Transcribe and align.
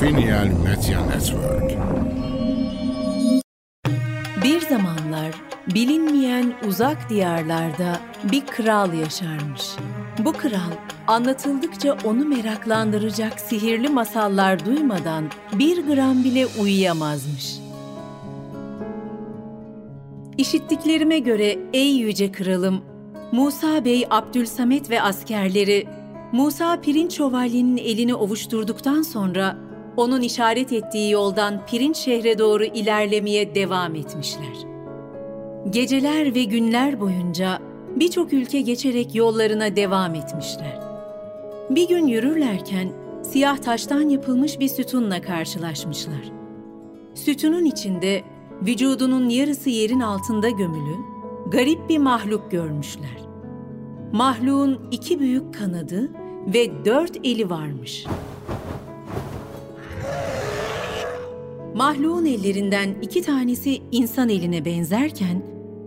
Finial 0.00 0.46
Media 0.46 1.06
Network. 1.06 1.70
Bir 4.44 4.60
zamanlar 4.60 5.34
bilinmeyen 5.74 6.52
uzak 6.68 7.10
diyarlarda 7.10 8.00
bir 8.32 8.46
kral 8.46 8.92
yaşarmış. 8.92 9.62
Bu 10.18 10.32
kral 10.32 10.72
anlatıldıkça 11.06 11.96
onu 12.04 12.24
meraklandıracak 12.24 13.40
sihirli 13.40 13.88
masallar 13.88 14.66
duymadan 14.66 15.24
bir 15.52 15.86
gram 15.86 16.24
bile 16.24 16.46
uyuyamazmış. 16.60 17.58
İşittiklerime 20.38 21.18
göre 21.18 21.58
ey 21.72 21.96
yüce 21.96 22.32
kralım, 22.32 22.80
Musa 23.32 23.84
Bey 23.84 24.06
Abdülsamet 24.10 24.90
ve 24.90 25.02
askerleri 25.02 25.86
Musa 26.32 26.80
Pirinç 26.80 27.16
Şövalye'nin 27.16 27.76
elini 27.76 28.14
ovuşturduktan 28.14 29.02
sonra 29.02 29.67
onun 29.98 30.22
işaret 30.22 30.72
ettiği 30.72 31.10
yoldan 31.10 31.66
Pirinç 31.66 31.96
şehre 31.96 32.38
doğru 32.38 32.64
ilerlemeye 32.64 33.54
devam 33.54 33.94
etmişler. 33.94 34.66
Geceler 35.70 36.34
ve 36.34 36.44
günler 36.44 37.00
boyunca 37.00 37.58
birçok 37.96 38.32
ülke 38.32 38.60
geçerek 38.60 39.14
yollarına 39.14 39.76
devam 39.76 40.14
etmişler. 40.14 40.80
Bir 41.70 41.88
gün 41.88 42.06
yürürlerken 42.06 42.92
siyah 43.22 43.58
taştan 43.58 44.08
yapılmış 44.08 44.60
bir 44.60 44.68
sütunla 44.68 45.20
karşılaşmışlar. 45.22 46.32
Sütunun 47.14 47.64
içinde 47.64 48.22
vücudunun 48.62 49.28
yarısı 49.28 49.70
yerin 49.70 50.00
altında 50.00 50.48
gömülü, 50.48 50.96
garip 51.46 51.88
bir 51.88 51.98
mahluk 51.98 52.50
görmüşler. 52.50 53.20
Mahluğun 54.12 54.80
iki 54.90 55.20
büyük 55.20 55.54
kanadı 55.54 56.10
ve 56.54 56.84
dört 56.84 57.16
eli 57.24 57.50
varmış. 57.50 58.06
Mahluğun 61.78 62.24
ellerinden 62.24 62.94
iki 63.02 63.22
tanesi 63.22 63.82
insan 63.92 64.28
eline 64.28 64.64
benzerken, 64.64 65.42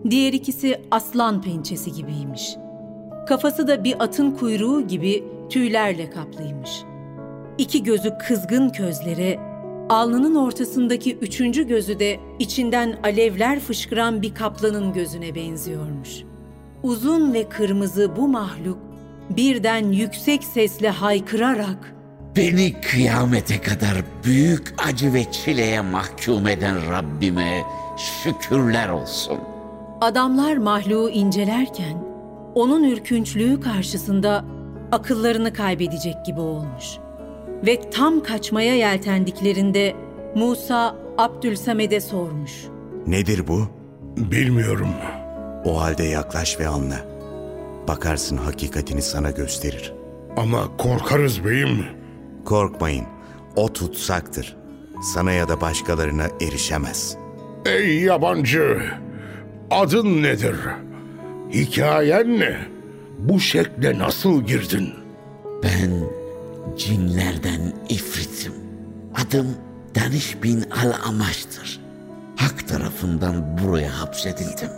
diğer 0.10 0.34
ikisi 0.34 0.82
aslan 0.92 1.42
pençesi 1.42 1.92
gibiymiş. 1.92 2.56
Kafası 3.28 3.68
da 3.68 3.84
bir 3.84 4.04
atın 4.04 4.32
kuyruğu 4.32 4.88
gibi 4.88 5.24
tüylerle 5.50 6.10
kaplıymış. 6.10 6.70
İki 7.58 7.84
gözü 7.84 8.14
kızgın 8.28 8.70
közlere, 8.70 9.40
alnının 9.90 10.36
ortasındaki 10.36 11.16
üçüncü 11.16 11.68
gözü 11.68 12.00
de 12.00 12.20
içinden 12.40 13.00
alevler 13.04 13.60
fışkıran 13.60 14.22
bir 14.22 14.36
kaplanın 14.36 14.94
gözüne 14.94 15.36
benziyormuş. 15.36 16.24
Uzun 16.84 17.34
ve 17.34 17.50
kırmızı 17.50 18.16
bu 18.18 18.28
mahluk 18.28 18.78
birden 19.30 19.92
yüksek 19.92 20.44
sesle 20.44 20.90
haykırarak 20.90 21.96
Beni 22.36 22.82
kıyamete 22.82 23.62
kadar 23.62 24.04
büyük 24.26 24.74
acı 24.88 25.14
ve 25.14 25.32
çileye 25.32 25.82
mahkum 25.82 26.48
eden 26.48 26.92
Rabbime 26.92 27.64
şükürler 27.98 28.90
olsun. 28.90 29.38
Adamlar 30.02 30.58
mahluğu 30.58 31.10
incelerken 31.10 32.04
onun 32.56 32.84
ürkünçlüğü 32.84 33.62
karşısında 33.62 34.46
akıllarını 34.92 35.54
kaybedecek 35.54 36.26
gibi 36.26 36.40
olmuş. 36.40 36.86
Ve 37.66 37.90
tam 37.90 38.24
kaçmaya 38.24 38.76
yeltendiklerinde 38.76 39.96
Musa 40.36 40.96
Abdülsamed'e 41.18 42.02
sormuş. 42.02 42.52
Nedir 43.08 43.48
bu? 43.48 43.68
Bilmiyorum. 44.18 44.90
O 45.66 45.82
halde 45.82 46.04
yaklaş 46.04 46.60
ve 46.60 46.68
anla. 46.68 47.06
Bakarsın 47.88 48.38
hakikatini 48.38 49.02
sana 49.02 49.32
gösterir. 49.32 49.94
Ama 50.38 50.78
korkarız 50.78 51.46
beyim. 51.46 52.01
Korkmayın, 52.46 53.06
o 53.56 53.74
tutsaktır. 53.74 54.58
Sana 55.14 55.32
ya 55.32 55.50
da 55.50 55.62
başkalarına 55.62 56.28
erişemez. 56.42 57.18
Ey 57.66 58.00
yabancı! 58.00 58.82
Adın 59.72 60.24
nedir? 60.24 60.56
Hikayen 61.54 62.40
ne? 62.40 62.58
Bu 63.20 63.40
şekle 63.40 64.00
nasıl 64.00 64.42
girdin? 64.42 64.90
Ben 65.64 65.92
cinlerden 66.78 67.74
ifritim. 67.90 68.54
Adım 69.16 69.48
Daniş 69.96 70.44
bin 70.44 70.64
Al-Amaş'tır. 70.84 71.82
Hak 72.36 72.68
tarafından 72.68 73.58
buraya 73.58 74.02
hapsedildim. 74.02 74.70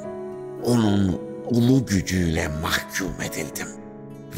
Onun 0.63 1.19
ulu 1.45 1.85
gücüyle 1.85 2.47
mahkum 2.47 3.21
edildim. 3.21 3.67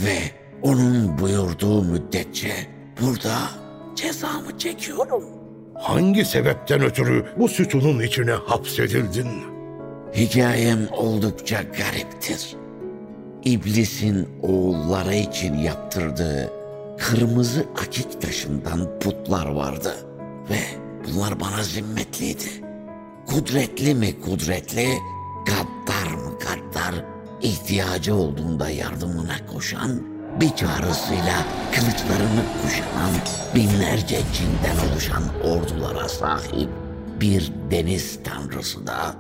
Ve 0.06 0.18
onun 0.62 1.20
buyurduğu 1.20 1.84
müddetçe 1.84 2.52
burada 3.02 3.36
cezamı 3.96 4.58
çekiyorum. 4.58 5.24
Hangi 5.76 6.26
sebepten 6.26 6.82
ötürü 6.82 7.26
bu 7.38 7.50
sütunun 7.50 8.00
içine 8.00 8.32
hapsedildin? 8.32 9.28
Hikayem 10.16 10.88
oldukça 10.98 11.62
gariptir. 11.62 12.56
İblisin 13.44 14.30
oğulları 14.42 15.16
için 15.16 15.54
yaptırdığı 15.54 16.50
kırmızı 16.98 17.66
akik 17.82 18.22
taşından 18.22 19.00
putlar 19.00 19.46
vardı. 19.46 19.96
Ve 20.50 20.60
bunlar 21.08 21.40
bana 21.40 21.64
zimmetliydi. 21.64 22.50
Kudretli 23.28 23.96
mi 23.96 24.22
kudretli, 24.22 24.88
gaddar 25.46 26.14
mı 26.14 26.32
gaddar, 26.40 26.96
ihtiyacı 27.42 28.16
olduğunda 28.16 28.70
yardımına 28.70 29.46
koşan, 29.54 30.02
bir 30.42 30.50
çağrısıyla 30.50 31.46
kılıçlarını 31.76 32.44
kuşanan 32.62 33.12
binlerce 33.56 34.20
cinden 34.34 34.92
oluşan 34.92 35.24
ordulara 35.44 36.10
sahip 36.10 36.70
bir 37.22 37.52
deniz 37.72 38.24
tanrısı 38.24 38.88
da 38.88 39.16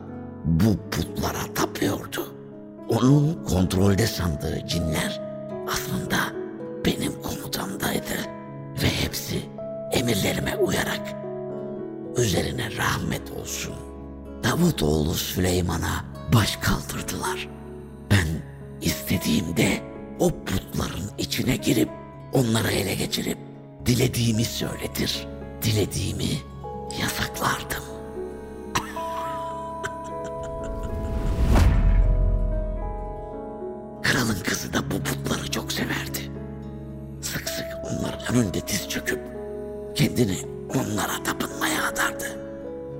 bu 0.45 0.77
putlara 0.91 1.53
tapıyordu. 1.55 2.27
Onun 2.89 3.43
kontrolde 3.49 4.07
sandığı 4.07 4.67
cinler 4.67 5.21
aslında 5.67 6.17
benim 6.85 7.21
komutamdaydı 7.21 8.17
ve 8.83 8.87
hepsi 8.87 9.41
emirlerime 9.91 10.55
uyarak 10.55 11.13
üzerine 12.17 12.77
rahmet 12.77 13.31
olsun. 13.31 13.75
Davutoğlu 14.43 15.13
Süleyman'a 15.13 16.05
baş 16.33 16.55
kaldırdılar. 16.55 17.49
Ben 18.11 18.27
istediğimde 18.81 19.94
o 20.19 20.29
putların 20.29 21.09
içine 21.17 21.55
girip 21.55 21.89
onları 22.33 22.71
ele 22.71 22.95
geçirip 22.95 23.37
dilediğimi 23.85 24.45
söyletir, 24.45 25.27
dilediğimi 25.61 26.29
yasaklardım. 27.01 27.83
Kralın 34.03 34.39
kızı 34.43 34.73
da 34.73 34.91
bu 34.91 35.03
putları 35.03 35.51
çok 35.51 35.71
severdi. 35.71 36.31
Sık 37.21 37.49
sık 37.49 37.65
onların 37.83 38.35
önünde 38.35 38.67
diz 38.67 38.89
çöküp 38.89 39.19
kendini 39.95 40.37
onlara 40.75 41.23
tapınmaya 41.23 41.87
adardı. 41.87 42.25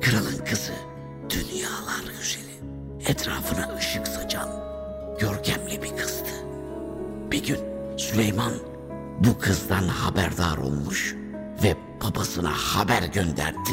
Kralın 0.02 0.38
kızı 0.46 0.74
dünyalar 1.30 2.03
güzeli, 2.20 2.53
etrafına 3.08 3.76
ışık 3.78 4.08
saçan 4.08 4.50
görkemli 5.20 5.84
bir 5.84 5.97
kızdı. 5.97 6.30
Bir 7.35 7.44
gün 7.44 7.59
Süleyman 7.97 8.53
bu 9.19 9.40
kızdan 9.40 9.88
haberdar 9.88 10.57
olmuş 10.57 11.16
ve 11.63 11.75
babasına 12.03 12.50
haber 12.51 13.03
gönderdi. 13.03 13.69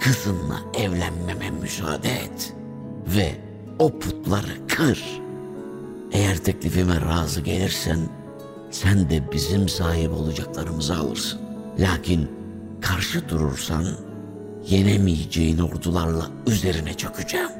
Kızınla 0.00 0.60
evlenmeme 0.74 1.50
müsaade 1.50 2.08
et 2.08 2.54
ve 3.16 3.34
o 3.78 3.98
putları 3.98 4.66
kır. 4.68 5.20
Eğer 6.12 6.36
teklifime 6.36 7.00
razı 7.00 7.40
gelirsen 7.40 7.98
sen 8.70 9.10
de 9.10 9.32
bizim 9.32 9.68
sahip 9.68 10.12
olacaklarımızı 10.12 10.96
alırsın. 10.96 11.40
Lakin 11.78 12.30
karşı 12.80 13.28
durursan 13.28 13.84
yenemeyeceğin 14.68 15.58
ordularla 15.58 16.26
üzerine 16.46 16.94
çökeceğim. 16.94 17.50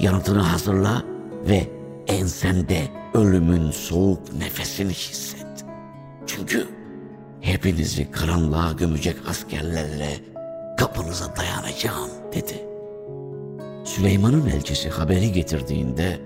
Yanıtını 0.00 0.40
hazırla 0.40 1.02
ve 1.48 1.75
ensende 2.06 2.82
ölümün 3.14 3.70
soğuk 3.70 4.32
nefesini 4.32 4.92
hisset. 4.92 5.64
Çünkü 6.26 6.66
hepinizi 7.40 8.10
karanlığa 8.10 8.72
gömecek 8.72 9.16
askerlerle 9.28 10.10
kapınıza 10.78 11.36
dayanacağım 11.36 12.10
dedi. 12.34 12.64
Süleyman'ın 13.84 14.46
elçisi 14.46 14.90
haberi 14.90 15.32
getirdiğinde 15.32 16.20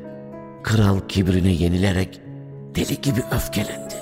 kral 0.63 1.01
kibrine 1.09 1.53
yenilerek 1.53 2.21
deli 2.75 3.01
gibi 3.01 3.23
öfkelendi. 3.33 3.95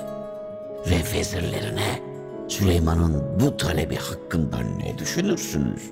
Ve 0.89 1.17
vezirlerine 1.17 1.99
Süleyman'ın 2.47 3.39
bu 3.39 3.57
talebi 3.57 3.95
hakkında 3.95 4.57
ne 4.57 4.97
düşünürsünüz? 4.97 5.91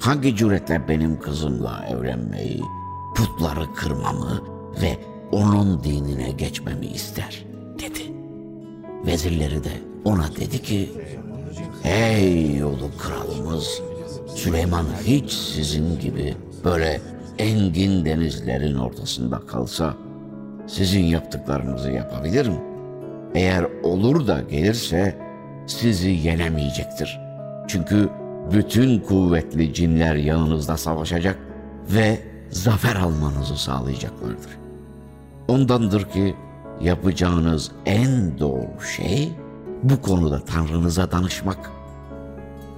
Hangi 0.00 0.36
cüretle 0.36 0.88
benim 0.88 1.20
kızımla 1.20 1.86
evlenmeyi, 1.90 2.62
putları 3.16 3.74
kırmamı 3.74 4.42
ve 4.82 4.98
onun 5.32 5.84
dinine 5.84 6.30
geçmemi 6.30 6.86
ister 6.86 7.44
dedi. 7.74 8.12
Vezirleri 9.06 9.64
de 9.64 9.72
ona 10.04 10.36
dedi 10.36 10.62
ki 10.62 10.90
Ey 11.84 12.62
ulu 12.62 12.90
kralımız, 12.98 13.82
Süleyman 14.34 14.86
hiç 15.04 15.32
sizin 15.32 16.00
gibi 16.00 16.34
böyle 16.64 17.00
engin 17.38 18.04
denizlerin 18.04 18.74
ortasında 18.74 19.40
kalsa 19.46 19.94
sizin 20.66 21.04
yaptıklarınızı 21.04 21.90
yapabilir 21.90 22.48
mi? 22.48 22.60
Eğer 23.34 23.66
olur 23.82 24.26
da 24.26 24.40
gelirse 24.50 25.18
sizi 25.66 26.10
yenemeyecektir. 26.10 27.20
Çünkü 27.68 28.08
bütün 28.52 29.00
kuvvetli 29.00 29.74
cinler 29.74 30.14
yanınızda 30.14 30.76
savaşacak 30.76 31.38
ve 31.88 32.18
zafer 32.50 32.96
almanızı 32.96 33.56
sağlayacaklardır. 33.56 34.61
Ondandır 35.48 36.10
ki 36.10 36.36
yapacağınız 36.80 37.70
en 37.86 38.38
doğru 38.38 38.80
şey 38.96 39.32
bu 39.82 40.02
konuda 40.02 40.44
Tanrınıza 40.44 41.10
danışmak. 41.10 41.70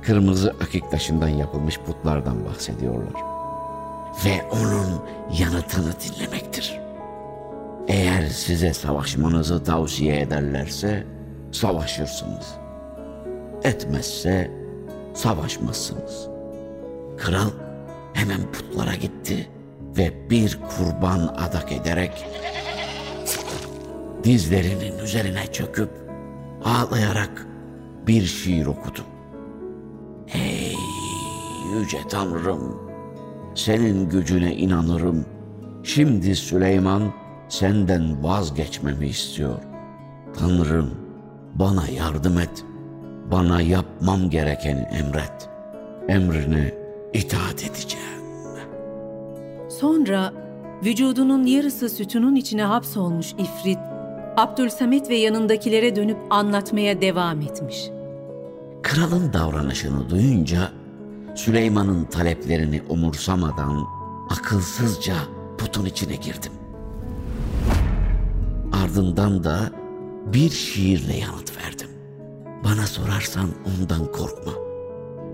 Kırmızı 0.03 0.55
akik 0.63 0.91
taşından 0.91 1.29
yapılmış 1.29 1.79
putlardan 1.79 2.45
bahsediyorlar. 2.45 3.23
Ve 4.25 4.45
onun 4.53 5.03
yanıtını 5.39 5.93
dinlemektir. 6.01 6.81
Eğer 7.89 8.27
size 8.27 8.75
savaşmanızı 8.75 9.65
tavsiye 9.65 10.21
ederlerse 10.21 11.07
savaşırsınız. 11.53 12.55
Etmezse 13.63 14.51
savaşmazsınız. 15.15 16.29
Kral 17.17 17.51
hemen 18.13 18.53
putlara 18.53 18.95
gitti 18.95 19.49
ve 19.97 20.31
bir 20.31 20.59
kurban 20.61 21.21
adak 21.21 21.73
ederek 21.73 22.27
dizlerinin 24.25 24.99
üzerine 24.99 25.47
çöküp 25.53 25.91
ağlayarak 26.65 27.47
bir 28.07 28.23
şiir 28.23 28.67
okudu. 28.67 29.01
Ey 30.35 30.77
yüce 31.75 31.99
Tanrım, 32.11 32.77
senin 33.55 34.09
gücüne 34.09 34.55
inanırım. 34.57 35.25
Şimdi 35.83 36.37
Süleyman 36.37 37.13
senden 37.49 38.25
vazgeçmemi 38.25 39.07
istiyor. 39.07 39.59
Tanrım, 40.39 40.91
bana 41.55 41.89
yardım 41.89 42.39
et. 42.39 42.65
Bana 43.31 43.61
yapmam 43.61 44.31
gerekeni 44.31 44.81
emret. 44.81 45.49
Emrine 46.09 46.75
itaat 47.13 47.65
edeceğim. 47.65 48.14
Sonra 49.81 50.33
vücudunun 50.85 51.47
yarısı 51.47 51.89
sütunun 51.89 52.35
içine 52.35 52.63
hapsolmuş 52.63 53.33
ifrit, 53.33 53.79
Abdülsamet 54.37 55.11
ve 55.11 55.17
yanındakilere 55.17 55.97
dönüp 55.97 56.17
anlatmaya 56.31 57.01
devam 57.01 57.41
etmiş. 57.41 57.91
Kralın 58.83 59.33
davranışını 59.33 60.11
duyunca 60.11 60.73
Süleyman'ın 61.35 62.05
taleplerini 62.05 62.83
umursamadan 62.89 63.85
akılsızca 64.31 65.15
putun 65.59 65.85
içine 65.85 66.17
girdim. 66.17 66.53
Ardından 68.85 69.45
da 69.45 69.71
bir 70.33 70.51
şiirle 70.51 71.17
yanıt 71.17 71.57
verdim. 71.57 71.89
Bana 72.65 72.87
sorarsan 72.87 73.49
ondan 73.67 74.13
korkma. 74.13 74.53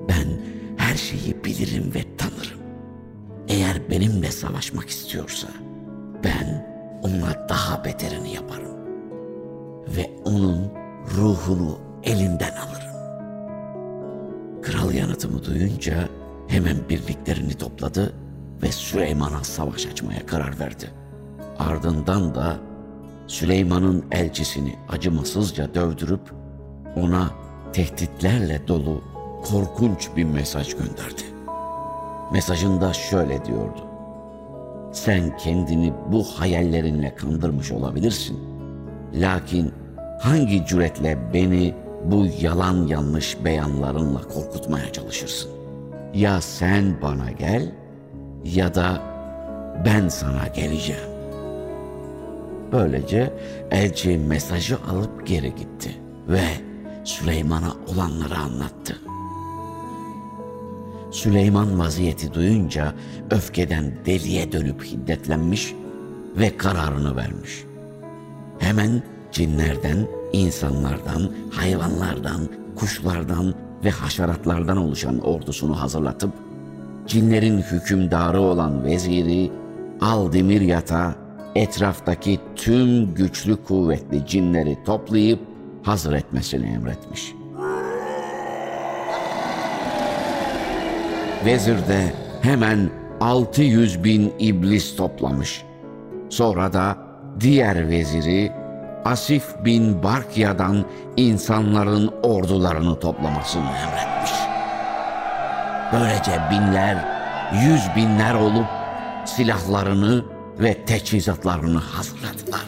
Ben 0.08 0.40
her 0.76 0.96
şeyi 0.96 1.44
bilirim 1.44 1.92
ve. 1.94 2.19
Eğer 3.50 3.91
benimle 3.91 4.31
savaşmak 4.31 4.88
istiyorsa 4.88 5.49
ben 6.25 6.67
ona 7.02 7.49
daha 7.49 7.85
beterini 7.85 8.35
yaparım. 8.35 8.76
Ve 9.97 10.11
onun 10.25 10.73
ruhunu 11.17 11.79
elinden 12.02 12.52
alırım. 12.52 12.91
Kral 14.62 14.94
yanıtımı 14.94 15.44
duyunca 15.44 16.08
hemen 16.49 16.76
birliklerini 16.88 17.55
topladı 17.55 18.12
ve 18.62 18.73
Süleyman'a 18.73 19.44
savaş 19.44 19.87
açmaya 19.87 20.26
karar 20.26 20.61
verdi. 20.61 20.91
Ardından 21.58 22.35
da 22.35 22.56
Süleyman'ın 23.26 24.05
elçisini 24.12 24.76
acımasızca 24.88 25.75
dövdürüp 25.75 26.32
ona 26.97 27.31
tehditlerle 27.73 28.69
dolu 28.69 29.05
korkunç 29.44 30.08
bir 30.17 30.25
mesaj 30.25 30.75
gönderdi. 30.75 31.30
Mesajında 32.32 32.93
şöyle 32.93 33.44
diyordu. 33.44 33.81
Sen 34.93 35.37
kendini 35.37 35.93
bu 36.12 36.25
hayallerinle 36.25 37.15
kandırmış 37.15 37.73
olabilirsin. 37.73 38.38
Lakin 39.15 39.73
hangi 40.21 40.67
cüretle 40.67 41.19
beni 41.35 41.75
bu 42.05 42.27
yalan 42.41 42.87
yanlış 42.87 43.44
beyanlarınla 43.44 44.21
korkutmaya 44.21 44.93
çalışırsın? 44.93 45.50
Ya 46.15 46.41
sen 46.41 47.03
bana 47.03 47.31
gel 47.31 47.73
ya 48.44 48.75
da 48.75 49.03
ben 49.85 50.09
sana 50.09 50.47
geleceğim. 50.47 51.11
Böylece 52.73 53.33
elçi 53.71 54.19
mesajı 54.19 54.79
alıp 54.91 55.26
geri 55.26 55.55
gitti 55.55 55.91
ve 56.29 56.44
Süleyman'a 57.05 57.73
olanları 57.94 58.37
anlattı. 58.38 59.10
Süleyman 61.20 61.78
vaziyeti 61.78 62.34
duyunca 62.34 62.94
öfkeden 63.31 63.93
deliye 64.06 64.52
dönüp 64.52 64.84
hiddetlenmiş 64.84 65.75
ve 66.37 66.56
kararını 66.56 67.17
vermiş. 67.17 67.64
Hemen 68.58 69.02
cinlerden, 69.32 70.08
insanlardan, 70.32 71.32
hayvanlardan, 71.50 72.49
kuşlardan 72.76 73.55
ve 73.84 73.90
haşeratlardan 73.90 74.76
oluşan 74.76 75.19
ordusunu 75.19 75.81
hazırlatıp 75.81 76.31
cinlerin 77.06 77.58
hükümdarı 77.58 78.40
olan 78.40 78.84
veziri 78.84 79.50
Aldemir 80.00 80.61
Yata 80.61 81.14
etraftaki 81.55 82.40
tüm 82.56 83.14
güçlü 83.14 83.64
kuvvetli 83.64 84.26
cinleri 84.26 84.78
toplayıp 84.84 85.40
hazır 85.82 86.12
etmesini 86.12 86.66
emretmiş. 86.66 87.39
Vezir 91.44 91.88
de 91.88 92.12
hemen 92.42 92.90
600 93.20 94.04
bin 94.04 94.34
iblis 94.38 94.96
toplamış. 94.96 95.62
Sonra 96.28 96.72
da 96.72 96.96
diğer 97.40 97.88
veziri 97.88 98.52
Asif 99.04 99.44
bin 99.64 100.02
Barkya'dan 100.02 100.85
insanların 101.16 102.11
ordularını 102.23 103.00
toplamasını 103.00 103.62
emretmiş. 103.62 104.32
Böylece 105.92 106.40
binler, 106.50 107.04
yüz 107.52 107.82
binler 107.97 108.35
olup 108.35 108.66
silahlarını 109.25 110.25
ve 110.59 110.85
teçhizatlarını 110.85 111.78
hazırladılar. 111.78 112.66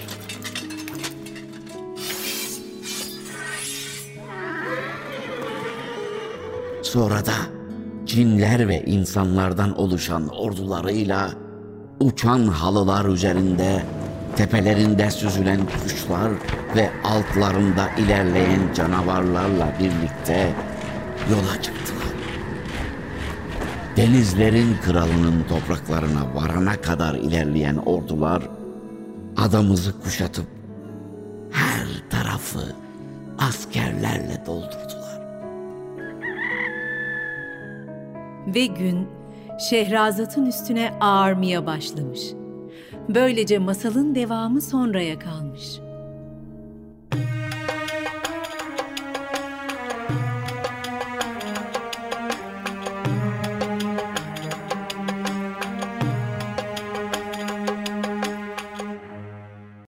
Sonra 6.82 7.26
da 7.26 7.61
cinler 8.12 8.68
ve 8.68 8.84
insanlardan 8.84 9.78
oluşan 9.78 10.28
ordularıyla 10.28 11.30
uçan 12.00 12.46
halılar 12.46 13.04
üzerinde, 13.04 13.82
tepelerinde 14.36 15.10
süzülen 15.10 15.60
kuşlar 15.66 16.32
ve 16.76 16.90
altlarında 17.04 17.88
ilerleyen 17.98 18.60
canavarlarla 18.74 19.72
birlikte 19.80 20.54
yola 21.30 21.62
çıktılar. 21.62 22.12
Denizlerin 23.96 24.76
kralının 24.84 25.44
topraklarına 25.48 26.34
varana 26.34 26.80
kadar 26.80 27.14
ilerleyen 27.14 27.76
ordular 27.76 28.42
adamızı 29.36 30.00
kuşatıp 30.00 30.46
her 31.52 31.86
tarafı 32.10 32.74
askerlerle 33.38 34.42
doldurdular. 34.46 34.91
Ve 38.46 38.66
gün 38.66 39.08
Şehrazat'ın 39.70 40.46
üstüne 40.46 40.94
ağarmaya 41.00 41.66
başlamış. 41.66 42.20
Böylece 43.08 43.58
masalın 43.58 44.14
devamı 44.14 44.60
sonraya 44.60 45.18
kalmış. 45.18 45.80